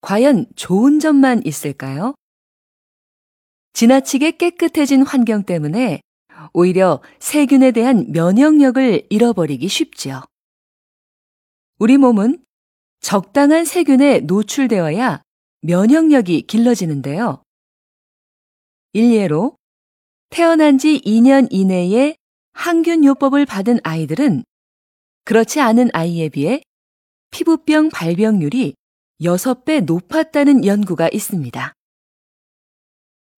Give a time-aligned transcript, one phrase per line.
[0.00, 2.14] 과연 좋은 점만 있을까요?
[3.72, 6.00] 지나치게 깨끗해진 환경 때문에
[6.52, 10.22] 오히려 세균에 대한 면역력을 잃어버리기 쉽지요.
[11.78, 12.44] 우리 몸은
[13.00, 15.22] 적당한 세균에 노출되어야
[15.62, 17.42] 면역력이 길러지는데요.
[18.92, 19.56] 일례로
[20.30, 22.16] 태어난 지 2년 이내에
[22.52, 24.44] 항균요법을 받은 아이들은
[25.24, 26.62] 그렇지 않은 아이에 비해
[27.30, 28.74] 피부병 발병률이
[29.20, 31.74] 6배 높았다는 연구가 있습니다.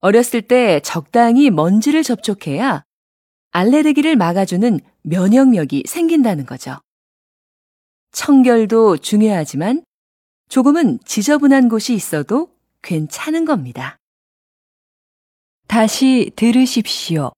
[0.00, 2.82] 어렸을 때 적당히 먼지를 접촉해야
[3.52, 6.80] 알레르기를 막아주는 면역력이 생긴다는 거죠.
[8.12, 9.84] 청결도 중요하지만
[10.48, 13.96] 조금은 지저분한 곳이 있어도 괜찮은 겁니다.
[15.66, 17.32] 다시 들으십시오.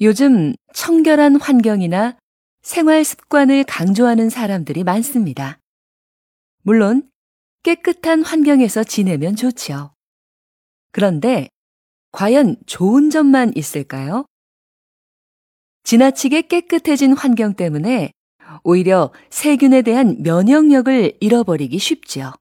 [0.00, 2.16] 요즘 청결한 환경이나
[2.62, 5.58] 생활 습관을 강조하는 사람들이 많습니다.
[6.62, 7.10] 물론
[7.62, 9.94] 깨끗한 환경에서 지내면 좋지요.
[10.90, 11.48] 그런데
[12.10, 14.26] 과연 좋은 점만 있을까요?
[15.84, 18.12] 지나치게 깨끗해진 환경 때문에
[18.64, 22.32] 오히려 세균에 대한 면역력을 잃어버리기 쉽지요.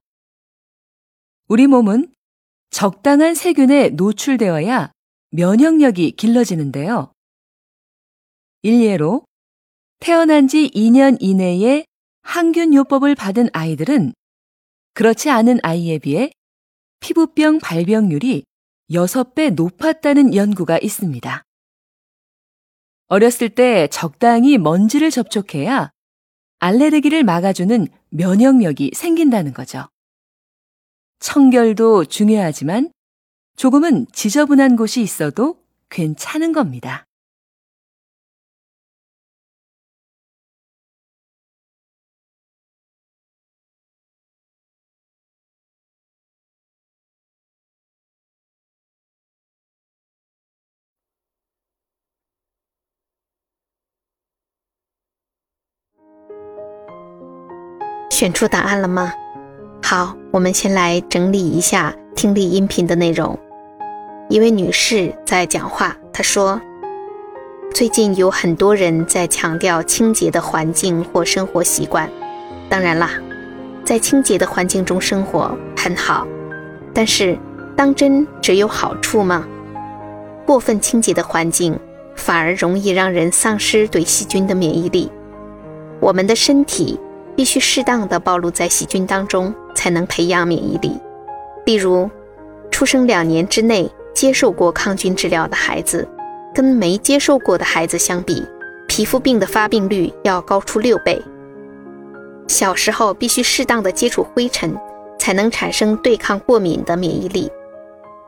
[1.47, 2.13] 우리 몸은
[2.69, 4.91] 적당한 세균에 노출되어야
[5.31, 7.13] 면역력이 길러지는데요.
[8.63, 9.25] 일례로
[9.99, 11.85] 태어난 지 2년 이내에
[12.23, 14.13] 항균요법을 받은 아이들은
[14.93, 16.31] 그렇지 않은 아이에 비해
[16.99, 18.43] 피부병 발병률이
[18.89, 21.43] 6배 높았다는 연구가 있습니다.
[23.07, 25.91] 어렸을 때 적당히 먼지를 접촉해야
[26.59, 29.87] 알레르기를 막아주는 면역력이 생긴다는 거죠.
[31.19, 32.91] 청결도 중요하지만
[33.57, 37.05] 조금은 지저분한 곳이 있어도 괜찮은 겁니다.
[58.21, 59.11] 选出答案了吗？
[59.81, 63.35] 好，我们先来整理一下听力音频的内容。
[64.29, 66.61] 一位女士在讲话，她说
[67.73, 72.07] ：“最近有很多人在强调清洁的环境或生活习惯。
[72.69, 73.09] 当然啦，
[73.83, 76.27] 在清洁的环境中生活很好，
[76.93, 77.35] 但是
[77.75, 79.47] 当真只有好处吗？
[80.45, 81.75] 过分清洁的环境
[82.15, 85.11] 反而容易让人丧失对细菌的免疫力。
[85.99, 86.99] 我们的身体。”
[87.35, 90.99] 必须适当的暴露在细菌当中，才能培养免疫力。
[91.65, 92.09] 例如，
[92.69, 96.07] 出生两年之内接受过抗菌治疗的孩子，
[96.53, 98.45] 跟没接受过的孩子相比，
[98.87, 101.21] 皮肤病的发病率要高出六倍。
[102.47, 104.75] 小时候必须适当的接触灰尘，
[105.17, 107.49] 才能产生对抗过敏的免疫力。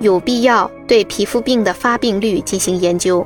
[0.01, 3.25] 有必要对皮肤病的发病率进行研究。